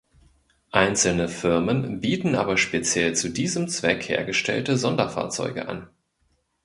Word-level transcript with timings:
Einzelne 0.71 1.27
Firmen 1.29 1.99
bieten 2.01 2.33
aber 2.33 2.57
speziell 2.57 3.13
zu 3.15 3.29
diesem 3.29 3.67
Zweck 3.67 4.09
hergestellte 4.09 4.75
Sonderfahrzeuge 4.75 5.67
an. 5.67 5.91